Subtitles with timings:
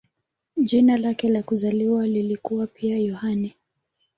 [0.57, 3.55] Jina lake la kuzaliwa lilikuwa pia "Yohane".